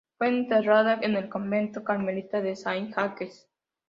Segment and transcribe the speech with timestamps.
[0.17, 3.47] Fue enterrada en el convento carmelita de Saint-Jacques.